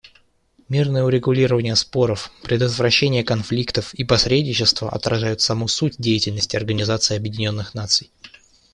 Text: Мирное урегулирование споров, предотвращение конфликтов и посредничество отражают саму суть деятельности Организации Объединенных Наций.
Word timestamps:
Мирное 0.67 1.03
урегулирование 1.03 1.75
споров, 1.75 2.31
предотвращение 2.41 3.23
конфликтов 3.23 3.93
и 3.93 4.03
посредничество 4.03 4.89
отражают 4.89 5.41
саму 5.41 5.67
суть 5.67 5.97
деятельности 5.99 6.55
Организации 6.55 7.15
Объединенных 7.17 7.75
Наций. 7.75 8.09